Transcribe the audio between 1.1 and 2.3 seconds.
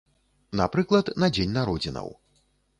на дзень народзінаў.